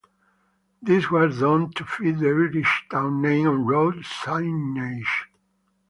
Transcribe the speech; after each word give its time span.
This 0.81 1.11
was 1.11 1.41
done 1.41 1.69
to 1.73 1.83
fit 1.85 2.17
the 2.17 2.25
Irish 2.29 2.85
town 2.89 3.21
name 3.21 3.47
on 3.47 3.67
road 3.67 3.97
signage. 3.97 5.25